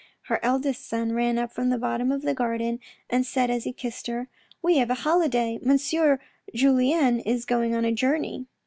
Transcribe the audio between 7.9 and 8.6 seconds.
journey."